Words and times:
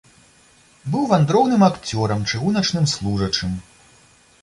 Быў 0.95 1.03
вандроўным 1.11 1.67
акцёрам, 1.69 2.25
чыгуначным 2.33 2.85
служачым. 2.97 3.51